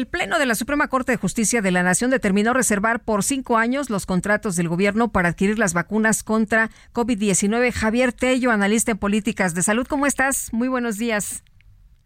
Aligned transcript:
El 0.00 0.06
Pleno 0.06 0.38
de 0.38 0.46
la 0.46 0.54
Suprema 0.54 0.88
Corte 0.88 1.12
de 1.12 1.18
Justicia 1.18 1.60
de 1.60 1.70
la 1.70 1.82
Nación 1.82 2.10
determinó 2.10 2.54
reservar 2.54 3.04
por 3.04 3.22
cinco 3.22 3.58
años 3.58 3.90
los 3.90 4.06
contratos 4.06 4.56
del 4.56 4.66
gobierno 4.66 5.12
para 5.12 5.28
adquirir 5.28 5.58
las 5.58 5.74
vacunas 5.74 6.22
contra 6.22 6.70
COVID-19. 6.94 7.70
Javier 7.70 8.14
Tello, 8.14 8.50
analista 8.50 8.92
en 8.92 8.96
políticas 8.96 9.52
de 9.52 9.62
salud, 9.62 9.86
¿cómo 9.86 10.06
estás? 10.06 10.54
Muy 10.54 10.68
buenos 10.68 10.96
días. 10.96 11.44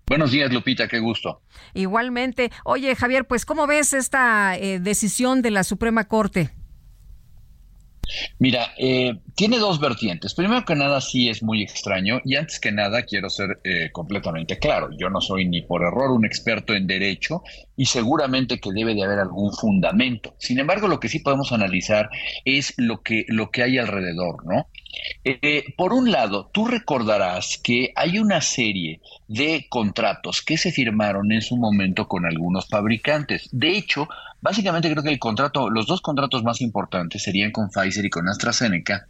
Buenos 0.09 0.33
días, 0.33 0.53
Lupita, 0.53 0.89
qué 0.89 0.99
gusto. 0.99 1.41
Igualmente. 1.73 2.51
Oye, 2.65 2.97
Javier, 2.97 3.29
pues, 3.29 3.47
¿cómo 3.47 3.69
ves 3.69 3.93
esta 3.93 4.59
eh, 4.59 4.81
decisión 4.81 5.41
de 5.41 5.53
la 5.53 5.63
Suprema 5.63 6.09
Corte? 6.09 6.51
Mira, 8.39 8.73
eh, 8.79 9.19
tiene 9.35 9.59
dos 9.59 9.81
vertientes. 9.81 10.35
Primero 10.35 10.65
que 10.65 10.75
nada, 10.75 11.01
sí 11.01 11.29
es 11.29 11.43
muy 11.43 11.63
extraño 11.63 12.21
y 12.25 12.37
antes 12.37 12.61
que 12.61 12.73
nada 12.73 13.03
quiero 13.03 13.31
ser 13.31 13.61
eh, 13.65 13.91
completamente 13.93 14.59
claro. 14.59 14.91
Yo 14.99 15.11
no 15.11 15.21
soy 15.21 15.47
ni 15.47 15.63
por 15.63 15.83
error 15.83 16.11
un 16.11 16.25
experto 16.25 16.75
en 16.75 16.87
derecho 16.87 17.43
y 17.77 17.87
seguramente 17.87 18.59
que 18.59 18.73
debe 18.73 18.95
de 18.95 19.05
haber 19.05 19.19
algún 19.19 19.53
fundamento. 19.53 20.35
Sin 20.39 20.59
embargo, 20.59 20.89
lo 20.89 21.01
que 21.01 21.09
sí 21.09 21.21
podemos 21.21 21.53
analizar 21.53 22.11
es 22.45 22.75
lo 22.77 23.03
que, 23.03 23.25
lo 23.29 23.51
que 23.51 23.63
hay 23.63 23.79
alrededor, 23.79 24.45
¿no? 24.47 24.69
Eh, 25.27 25.73
por 25.79 25.95
un 25.95 26.11
lado, 26.11 26.51
tú 26.53 26.67
recordarás 26.67 27.59
que 27.63 27.93
hay 27.97 28.19
una 28.19 28.43
serie 28.43 29.01
de 29.27 29.67
contratos 29.71 30.43
que 30.43 30.59
se 30.59 30.71
firmaron 30.71 31.33
en 31.33 31.41
su 31.41 31.57
momento 31.57 32.07
con 32.07 32.27
algunos 32.27 32.69
fabricantes. 32.69 33.49
De 33.51 33.77
hecho, 33.77 34.07
básicamente 34.43 34.91
creo 34.91 35.03
que 35.03 35.13
el 35.13 35.19
contrato, 35.19 35.71
los 35.71 35.87
dos 35.87 36.03
contratos 36.03 36.43
más 36.43 36.61
importantes 36.61 37.23
serían 37.23 37.53
con 37.53 37.71
Pfizer 37.71 38.05
y 38.05 38.11
con 38.11 38.29
AstraZeneca, 38.29 39.07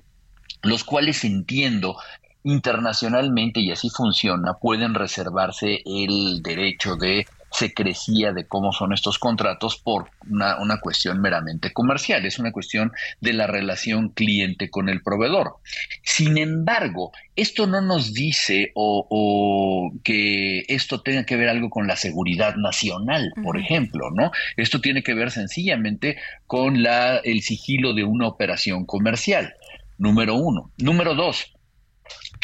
los 0.62 0.84
cuales 0.84 1.24
entiendo 1.24 1.96
internacionalmente, 2.44 3.60
y 3.60 3.72
así 3.72 3.90
funciona, 3.90 4.54
pueden 4.54 4.94
reservarse 4.94 5.82
el 5.84 6.42
derecho 6.42 6.94
de 6.94 7.26
secrecía 7.54 8.32
de 8.32 8.46
cómo 8.46 8.72
son 8.72 8.92
estos 8.92 9.18
contratos 9.18 9.76
por 9.76 10.10
una, 10.28 10.60
una, 10.60 10.80
cuestión 10.80 11.20
meramente 11.20 11.72
comercial, 11.72 12.26
es 12.26 12.40
una 12.40 12.50
cuestión 12.50 12.92
de 13.20 13.32
la 13.32 13.46
relación 13.46 14.08
cliente 14.08 14.70
con 14.70 14.88
el 14.88 15.02
proveedor. 15.02 15.58
Sin 16.02 16.36
embargo, 16.36 17.12
esto 17.36 17.68
no 17.68 17.80
nos 17.80 18.12
dice 18.12 18.72
o, 18.74 19.06
o 19.08 19.92
que 20.02 20.64
esto 20.66 21.02
tenga 21.02 21.24
que 21.24 21.36
ver 21.36 21.48
algo 21.48 21.70
con 21.70 21.86
la 21.86 21.96
seguridad 21.96 22.56
nacional, 22.56 23.32
por 23.44 23.56
ejemplo, 23.56 24.10
¿no? 24.10 24.32
Esto 24.56 24.80
tiene 24.80 25.04
que 25.04 25.14
ver 25.14 25.30
sencillamente 25.30 26.16
con 26.48 26.82
la, 26.82 27.18
el 27.18 27.42
sigilo 27.42 27.94
de 27.94 28.02
una 28.02 28.26
operación 28.26 28.84
comercial. 28.84 29.54
Número 29.96 30.34
uno. 30.34 30.72
Número 30.78 31.14
dos, 31.14 31.53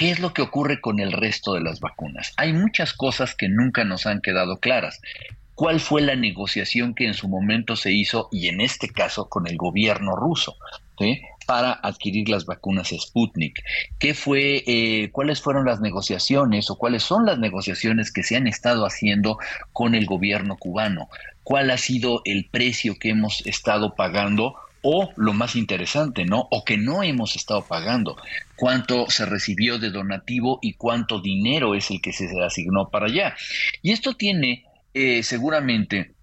¿Qué 0.00 0.10
es 0.10 0.18
lo 0.18 0.32
que 0.32 0.40
ocurre 0.40 0.80
con 0.80 0.98
el 0.98 1.12
resto 1.12 1.52
de 1.52 1.60
las 1.60 1.80
vacunas? 1.80 2.32
Hay 2.38 2.54
muchas 2.54 2.94
cosas 2.94 3.34
que 3.34 3.50
nunca 3.50 3.84
nos 3.84 4.06
han 4.06 4.22
quedado 4.22 4.56
claras. 4.56 4.98
¿Cuál 5.54 5.78
fue 5.78 6.00
la 6.00 6.16
negociación 6.16 6.94
que 6.94 7.04
en 7.06 7.12
su 7.12 7.28
momento 7.28 7.76
se 7.76 7.92
hizo, 7.92 8.30
y 8.32 8.48
en 8.48 8.62
este 8.62 8.88
caso 8.88 9.28
con 9.28 9.46
el 9.46 9.58
gobierno 9.58 10.16
ruso, 10.16 10.56
para 11.44 11.72
adquirir 11.72 12.30
las 12.30 12.46
vacunas 12.46 12.94
Sputnik? 12.98 13.62
¿Qué 13.98 14.14
fue, 14.14 14.64
eh, 14.66 15.10
cuáles 15.12 15.42
fueron 15.42 15.66
las 15.66 15.82
negociaciones 15.82 16.70
o 16.70 16.78
cuáles 16.78 17.02
son 17.02 17.26
las 17.26 17.38
negociaciones 17.38 18.10
que 18.10 18.22
se 18.22 18.36
han 18.36 18.46
estado 18.46 18.86
haciendo 18.86 19.36
con 19.74 19.94
el 19.94 20.06
gobierno 20.06 20.56
cubano? 20.56 21.10
¿Cuál 21.42 21.70
ha 21.70 21.76
sido 21.76 22.22
el 22.24 22.48
precio 22.50 22.98
que 22.98 23.10
hemos 23.10 23.44
estado 23.44 23.94
pagando 23.96 24.54
o 24.82 25.12
lo 25.16 25.32
más 25.32 25.56
interesante, 25.56 26.24
¿no? 26.24 26.48
O 26.50 26.64
que 26.64 26.76
no 26.76 27.02
hemos 27.02 27.36
estado 27.36 27.62
pagando, 27.62 28.16
cuánto 28.56 29.10
se 29.10 29.26
recibió 29.26 29.78
de 29.78 29.90
donativo 29.90 30.58
y 30.62 30.74
cuánto 30.74 31.20
dinero 31.20 31.74
es 31.74 31.90
el 31.90 32.00
que 32.00 32.12
se 32.12 32.28
asignó 32.42 32.88
para 32.88 33.06
allá. 33.06 33.36
Y 33.82 33.92
esto 33.92 34.14
tiene 34.14 34.64
eh, 34.94 35.22
seguramente 35.22 36.14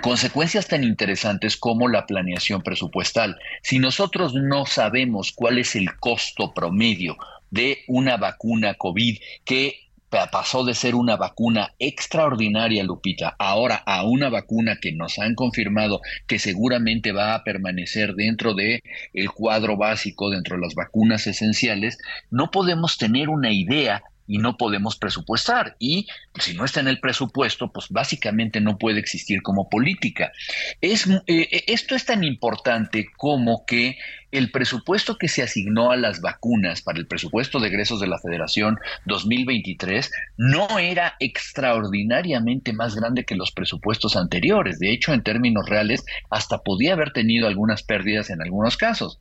consecuencias 0.00 0.66
tan 0.66 0.82
interesantes 0.82 1.56
como 1.56 1.88
la 1.88 2.06
planeación 2.06 2.62
presupuestal. 2.62 3.38
Si 3.62 3.78
nosotros 3.78 4.34
no 4.34 4.66
sabemos 4.66 5.32
cuál 5.32 5.58
es 5.58 5.76
el 5.76 5.96
costo 5.98 6.52
promedio 6.52 7.16
de 7.50 7.84
una 7.86 8.16
vacuna 8.16 8.74
COVID 8.74 9.18
que 9.44 9.84
pasó 10.30 10.64
de 10.64 10.74
ser 10.74 10.94
una 10.94 11.16
vacuna 11.16 11.74
extraordinaria, 11.78 12.84
Lupita, 12.84 13.34
ahora 13.38 13.82
a 13.84 14.04
una 14.04 14.28
vacuna 14.28 14.78
que 14.80 14.92
nos 14.92 15.18
han 15.18 15.34
confirmado 15.34 16.00
que 16.26 16.38
seguramente 16.38 17.12
va 17.12 17.34
a 17.34 17.44
permanecer 17.44 18.14
dentro 18.14 18.54
de 18.54 18.80
el 19.12 19.30
cuadro 19.30 19.76
básico, 19.76 20.30
dentro 20.30 20.56
de 20.56 20.62
las 20.62 20.74
vacunas 20.74 21.26
esenciales, 21.26 21.98
no 22.30 22.50
podemos 22.50 22.96
tener 22.96 23.28
una 23.28 23.52
idea 23.52 24.02
y 24.26 24.38
no 24.38 24.56
podemos 24.56 24.96
presupuestar. 24.96 25.76
Y 25.78 26.06
si 26.38 26.54
no 26.54 26.64
está 26.64 26.80
en 26.80 26.88
el 26.88 27.00
presupuesto, 27.00 27.72
pues 27.72 27.88
básicamente 27.90 28.60
no 28.60 28.78
puede 28.78 29.00
existir 29.00 29.42
como 29.42 29.68
política. 29.68 30.32
Es, 30.80 31.06
eh, 31.26 31.64
esto 31.66 31.94
es 31.94 32.04
tan 32.04 32.24
importante 32.24 33.06
como 33.16 33.64
que 33.66 33.98
el 34.30 34.50
presupuesto 34.50 35.16
que 35.16 35.28
se 35.28 35.42
asignó 35.42 35.92
a 35.92 35.96
las 35.96 36.20
vacunas 36.20 36.82
para 36.82 36.98
el 36.98 37.06
presupuesto 37.06 37.60
de 37.60 37.68
egresos 37.68 38.00
de 38.00 38.08
la 38.08 38.18
Federación 38.18 38.78
2023 39.06 40.10
no 40.36 40.78
era 40.80 41.14
extraordinariamente 41.20 42.72
más 42.72 42.96
grande 42.96 43.24
que 43.24 43.36
los 43.36 43.52
presupuestos 43.52 44.16
anteriores. 44.16 44.80
De 44.80 44.92
hecho, 44.92 45.12
en 45.12 45.22
términos 45.22 45.68
reales, 45.68 46.04
hasta 46.30 46.58
podía 46.58 46.94
haber 46.94 47.12
tenido 47.12 47.46
algunas 47.46 47.84
pérdidas 47.84 48.30
en 48.30 48.42
algunos 48.42 48.76
casos. 48.76 49.20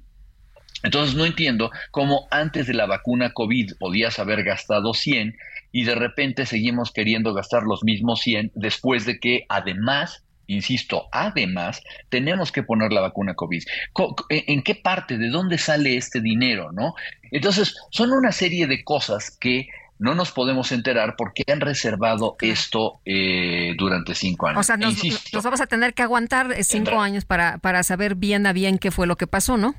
Entonces 0.81 1.15
no 1.15 1.25
entiendo 1.25 1.71
cómo 1.91 2.27
antes 2.31 2.67
de 2.67 2.73
la 2.73 2.85
vacuna 2.85 3.31
COVID 3.31 3.73
podías 3.79 4.19
haber 4.19 4.43
gastado 4.43 4.93
100 4.93 5.37
y 5.71 5.83
de 5.85 5.95
repente 5.95 6.45
seguimos 6.45 6.91
queriendo 6.91 7.33
gastar 7.33 7.63
los 7.63 7.83
mismos 7.83 8.21
100 8.21 8.51
después 8.55 9.05
de 9.05 9.19
que 9.19 9.45
además, 9.49 10.23
insisto, 10.47 11.07
además 11.11 11.81
tenemos 12.09 12.51
que 12.51 12.63
poner 12.63 12.91
la 12.91 13.01
vacuna 13.01 13.33
COVID. 13.33 13.63
¿En 14.29 14.61
qué 14.63 14.75
parte, 14.75 15.17
de 15.17 15.29
dónde 15.29 15.57
sale 15.57 15.95
este 15.95 16.21
dinero? 16.21 16.71
¿no? 16.71 16.95
Entonces 17.31 17.75
son 17.91 18.11
una 18.11 18.31
serie 18.31 18.67
de 18.67 18.83
cosas 18.83 19.31
que 19.31 19.67
no 19.99 20.15
nos 20.15 20.31
podemos 20.31 20.71
enterar 20.73 21.15
porque 21.17 21.43
han 21.51 21.61
reservado 21.61 22.35
esto 22.41 22.99
eh, 23.05 23.73
durante 23.77 24.15
cinco 24.15 24.47
años. 24.47 24.59
O 24.59 24.63
sea, 24.63 24.75
nos, 24.75 25.01
nos, 25.31 25.43
vamos 25.43 25.61
a 25.61 25.67
tener 25.67 25.93
que 25.93 26.03
aguantar 26.03 26.51
eh, 26.51 26.63
cinco 26.65 26.99
años 26.99 27.23
para, 27.23 27.57
para 27.59 27.83
saber 27.83 28.15
bien 28.15 28.45
a 28.45 28.53
bien 28.53 28.79
qué 28.79 28.91
fue 28.91 29.07
lo 29.07 29.15
que 29.15 29.27
pasó, 29.27 29.57
¿no? 29.57 29.75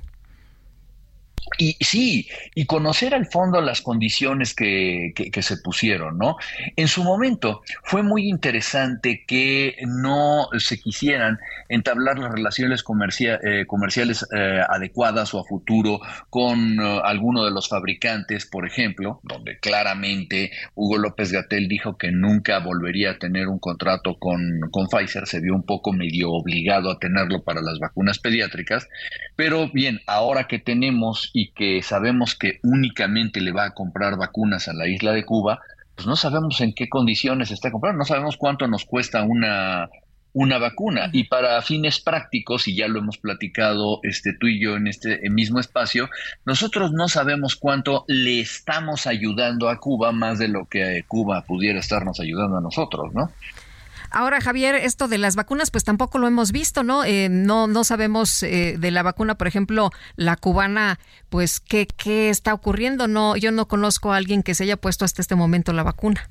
Y 1.59 1.77
sí, 1.81 2.29
y 2.55 2.67
conocer 2.67 3.15
al 3.15 3.27
fondo 3.27 3.61
las 3.61 3.81
condiciones 3.81 4.55
que, 4.55 5.13
que, 5.15 5.43
se 5.43 5.57
pusieron, 5.59 6.19
¿no? 6.19 6.37
En 6.77 6.89
su 6.89 7.05
momento 7.05 7.63
fue 7.83 8.03
muy 8.03 8.29
interesante 8.29 9.25
que 9.27 9.77
no 9.87 10.49
se 10.59 10.79
quisieran 10.81 11.39
entablar 11.69 12.19
las 12.19 12.33
relaciones 12.33 12.83
eh, 12.83 13.65
comerciales 13.67 14.27
eh, 14.35 14.61
adecuadas 14.69 15.35
o 15.35 15.41
a 15.41 15.45
futuro 15.45 16.01
con 16.31 16.79
uh, 16.79 17.01
alguno 17.05 17.45
de 17.45 17.51
los 17.51 17.69
fabricantes, 17.69 18.47
por 18.47 18.67
ejemplo, 18.67 19.21
donde 19.23 19.59
claramente 19.59 20.51
Hugo 20.75 20.99
López 20.99 21.33
Gatel 21.33 21.69
dijo 21.69 21.97
que 21.97 22.11
nunca 22.11 22.59
volvería 22.59 23.13
a 23.13 23.19
tener 23.19 23.49
un 23.49 23.59
contrato 23.59 24.17
con, 24.19 24.61
con 24.71 24.89
Pfizer, 24.89 25.27
se 25.27 25.41
vio 25.41 25.55
un 25.55 25.65
poco 25.65 25.93
medio 25.93 26.33
obligado 26.33 26.91
a 26.91 26.99
tenerlo 26.99 27.43
para 27.43 27.61
las 27.61 27.79
vacunas 27.79 28.19
pediátricas, 28.19 28.89
pero 29.37 29.69
bien, 29.73 30.01
ahora 30.07 30.47
que 30.47 30.59
tenemos 30.59 31.31
que 31.49 31.83
sabemos 31.83 32.35
que 32.35 32.61
únicamente 32.63 33.41
le 33.41 33.53
va 33.53 33.67
a 33.67 33.75
comprar 33.75 34.17
vacunas 34.17 34.69
a 34.69 34.73
la 34.73 34.89
isla 34.89 35.13
de 35.13 35.25
Cuba, 35.25 35.61
pues 35.95 36.07
no 36.07 36.17
sabemos 36.17 36.61
en 36.61 36.73
qué 36.73 36.89
condiciones 36.89 37.51
está 37.51 37.71
comprando, 37.71 37.99
no 37.99 38.05
sabemos 38.05 38.37
cuánto 38.37 38.67
nos 38.67 38.85
cuesta 38.85 39.23
una, 39.23 39.89
una 40.35 40.59
vacuna. 40.59 41.09
Y 41.13 41.25
para 41.25 41.63
fines 41.63 42.01
prácticos, 42.01 42.69
y 42.69 42.75
ya 42.75 42.89
lo 42.89 42.99
hemos 42.99 43.19
platicado 43.19 44.01
este, 44.03 44.35
tú 44.39 44.49
y 44.49 44.61
yo 44.61 44.77
en 44.77 44.89
este 44.89 45.29
mismo 45.31 45.61
espacio, 45.61 46.11
nosotros 46.45 46.93
no 46.93 47.09
sabemos 47.09 47.57
cuánto 47.57 48.05
le 48.09 48.41
estamos 48.41 49.07
ayudando 49.07 49.69
a 49.69 49.79
Cuba 49.79 50.13
más 50.13 50.39
de 50.39 50.49
lo 50.49 50.67
que 50.67 51.05
Cuba 51.09 51.43
pudiera 51.43 51.79
estarnos 51.79 52.21
ayudando 52.21 52.59
a 52.59 52.61
nosotros, 52.61 53.15
¿no? 53.15 53.31
Ahora, 54.15 54.41
Javier, 54.41 54.77
esto 54.77 55.09
de 55.09 55.19
las 55.19 55.35
vacunas, 55.35 55.73
pues 55.73 55.83
tampoco 55.83 56.19
lo 56.19 56.29
hemos 56.29 56.53
visto, 56.53 56.85
¿no? 56.85 57.05
Eh, 57.05 57.29
no, 57.29 57.67
no 57.67 57.83
sabemos 57.83 58.45
eh, 58.45 58.77
de 58.79 58.93
la 58.93 59.03
vacuna, 59.03 59.35
por 59.35 59.49
ejemplo, 59.49 59.91
la 60.15 60.37
cubana, 60.37 61.01
pues 61.31 61.59
qué, 61.59 61.89
qué 61.89 62.31
está 62.31 62.55
ocurriendo. 62.55 63.09
No, 63.09 63.37
yo 63.37 63.51
no 63.51 63.67
conozco 63.67 64.13
a 64.13 64.17
alguien 64.17 64.45
que 64.45 64.55
se 64.55 64.63
haya 64.63 64.77
puesto 64.77 65.05
hasta 65.05 65.21
este 65.21 65.35
momento 65.35 65.73
la 65.73 65.83
vacuna. 65.83 66.31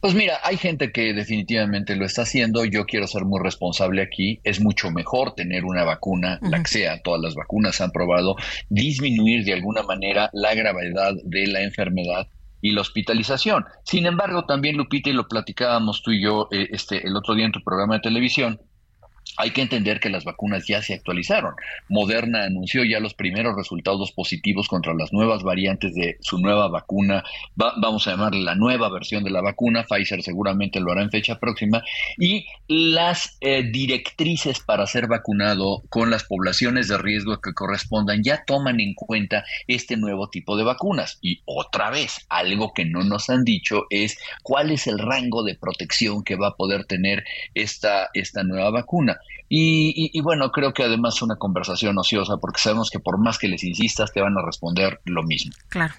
Pues 0.00 0.14
mira, 0.14 0.38
hay 0.42 0.56
gente 0.56 0.90
que 0.90 1.12
definitivamente 1.12 1.96
lo 1.96 2.06
está 2.06 2.22
haciendo. 2.22 2.64
Yo 2.64 2.86
quiero 2.86 3.06
ser 3.06 3.26
muy 3.26 3.40
responsable 3.42 4.00
aquí. 4.00 4.40
Es 4.44 4.60
mucho 4.60 4.90
mejor 4.90 5.34
tener 5.34 5.66
una 5.66 5.84
vacuna, 5.84 6.38
la 6.40 6.62
que 6.62 6.68
sea, 6.68 7.02
todas 7.02 7.20
las 7.20 7.34
vacunas 7.34 7.82
han 7.82 7.90
probado, 7.90 8.36
disminuir 8.70 9.44
de 9.44 9.52
alguna 9.52 9.82
manera 9.82 10.30
la 10.32 10.54
gravedad 10.54 11.12
de 11.24 11.46
la 11.46 11.60
enfermedad 11.60 12.26
y 12.60 12.72
la 12.72 12.80
hospitalización. 12.80 13.64
Sin 13.84 14.06
embargo, 14.06 14.44
también 14.44 14.76
Lupita, 14.76 15.10
y 15.10 15.12
lo 15.12 15.28
platicábamos 15.28 16.02
tú 16.02 16.12
y 16.12 16.22
yo 16.22 16.48
eh, 16.50 16.68
este, 16.72 17.06
el 17.06 17.16
otro 17.16 17.34
día 17.34 17.46
en 17.46 17.52
tu 17.52 17.62
programa 17.62 17.94
de 17.94 18.00
televisión, 18.00 18.60
hay 19.36 19.50
que 19.50 19.62
entender 19.62 20.00
que 20.00 20.10
las 20.10 20.24
vacunas 20.24 20.66
ya 20.66 20.82
se 20.82 20.94
actualizaron. 20.94 21.54
Moderna 21.88 22.44
anunció 22.44 22.84
ya 22.84 23.00
los 23.00 23.14
primeros 23.14 23.56
resultados 23.56 24.12
positivos 24.12 24.68
contra 24.68 24.94
las 24.94 25.12
nuevas 25.12 25.42
variantes 25.42 25.94
de 25.94 26.16
su 26.20 26.38
nueva 26.38 26.68
vacuna. 26.68 27.24
vamos 27.54 28.06
a 28.06 28.12
llamarle 28.12 28.42
la 28.42 28.54
nueva 28.54 28.88
versión 28.88 29.24
de 29.24 29.30
la 29.30 29.40
vacuna. 29.40 29.84
Pfizer 29.84 30.22
seguramente 30.22 30.80
lo 30.80 30.92
hará 30.92 31.02
en 31.02 31.10
fecha 31.10 31.38
próxima. 31.38 31.82
Y 32.16 32.46
las 32.68 33.36
eh, 33.40 33.62
directrices 33.62 34.60
para 34.60 34.86
ser 34.86 35.06
vacunado 35.06 35.82
con 35.88 36.10
las 36.10 36.24
poblaciones 36.24 36.88
de 36.88 36.98
riesgo 36.98 37.40
que 37.40 37.54
correspondan 37.54 38.22
ya 38.22 38.44
toman 38.44 38.80
en 38.80 38.94
cuenta 38.94 39.44
este 39.66 39.96
nuevo 39.96 40.28
tipo 40.28 40.56
de 40.56 40.64
vacunas. 40.64 41.18
Y 41.22 41.42
otra 41.44 41.90
vez, 41.90 42.26
algo 42.28 42.72
que 42.74 42.84
no 42.84 43.04
nos 43.04 43.30
han 43.30 43.44
dicho 43.44 43.86
es 43.90 44.18
cuál 44.42 44.70
es 44.70 44.86
el 44.86 44.98
rango 44.98 45.42
de 45.42 45.54
protección 45.54 46.22
que 46.24 46.36
va 46.36 46.48
a 46.48 46.56
poder 46.56 46.84
tener 46.84 47.24
esta, 47.54 48.10
esta 48.14 48.42
nueva 48.42 48.70
vacuna. 48.70 49.18
Y, 49.50 50.20
bueno, 50.20 50.50
creo 50.52 50.74
que 50.74 50.82
además 50.82 51.16
es 51.16 51.22
una 51.22 51.36
conversación 51.36 51.96
ociosa 51.98 52.36
porque 52.36 52.60
sabemos 52.60 52.90
que 52.90 53.00
por 53.00 53.18
más 53.18 53.38
que 53.38 53.48
les 53.48 53.64
insistas 53.64 54.12
te 54.12 54.20
van 54.20 54.36
a 54.36 54.44
responder 54.44 55.00
lo 55.04 55.22
mismo. 55.22 55.52
Claro. 55.68 55.94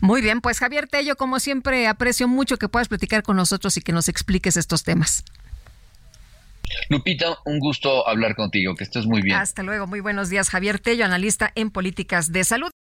Muy 0.00 0.20
bien, 0.20 0.40
pues 0.40 0.60
Javier 0.60 0.86
Tello, 0.86 1.16
como 1.16 1.40
siempre, 1.40 1.88
aprecio 1.88 2.28
mucho 2.28 2.58
que 2.58 2.68
puedas 2.68 2.88
platicar 2.88 3.24
con 3.24 3.36
nosotros 3.36 3.76
y 3.76 3.80
que 3.80 3.92
nos 3.92 4.08
expliques 4.08 4.56
estos 4.56 4.84
temas. 4.84 5.24
Lupita, 6.88 7.38
un 7.44 7.58
gusto 7.58 8.08
hablar 8.08 8.34
contigo, 8.34 8.74
que 8.74 8.84
estés 8.84 9.06
muy 9.06 9.20
bien. 9.20 9.36
Hasta 9.36 9.62
luego, 9.62 9.86
muy 9.86 10.00
buenos 10.00 10.30
días. 10.30 10.48
Javier 10.48 10.78
Tello, 10.78 11.04
analista 11.04 11.52
en 11.54 11.70
políticas 11.70 12.32
de 12.32 12.44
salud. 12.44 12.72